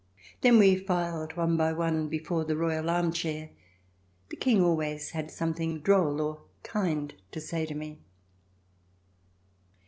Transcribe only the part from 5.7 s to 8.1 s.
droll or kind to say to me.